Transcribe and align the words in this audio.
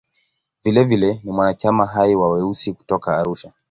Vilevile 0.63 1.19
ni 1.23 1.31
mwanachama 1.31 1.85
hai 1.85 2.15
wa 2.15 2.29
"Weusi" 2.29 2.73
kutoka 2.73 3.17
Arusha. 3.17 3.51